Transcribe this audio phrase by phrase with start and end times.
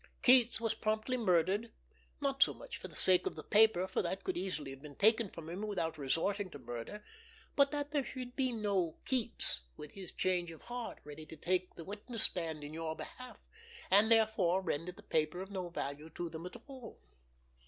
[0.23, 4.35] Keats was promptly murdered—not so much for the sake of the paper, for that could
[4.35, 7.05] easily have been taken from him without resorting to murder,
[7.55, 11.75] but that there should be no Keats, with his change of heart, ready to take
[11.75, 13.37] the witness stand in your behalf,
[13.91, 16.99] and therefore render the paper of no value to them at all.